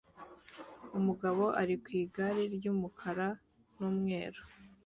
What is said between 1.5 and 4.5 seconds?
ari ku igare ry'umukara n'umweru